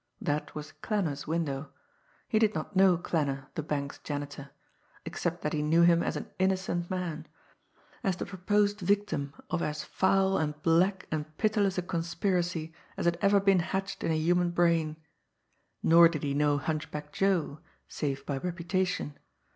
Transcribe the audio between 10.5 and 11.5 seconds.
black and